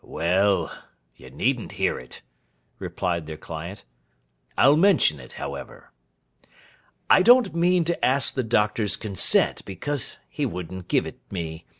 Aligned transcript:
'Well! 0.03 0.75
You 1.15 1.29
needn't 1.29 1.73
hear 1.73 1.99
it,' 1.99 2.23
replied 2.79 3.27
their 3.27 3.37
client. 3.37 3.83
'I'll 4.57 4.75
mention 4.75 5.19
it, 5.19 5.33
however. 5.33 5.91
I 7.07 7.21
don't 7.21 7.53
mean 7.53 7.83
to 7.85 8.03
ask 8.03 8.33
the 8.33 8.41
Doctor's 8.41 8.95
consent, 8.95 9.63
because 9.63 10.17
he 10.27 10.43
wouldn't 10.43 10.87
give 10.87 11.05
it 11.05 11.19
me. 11.29 11.67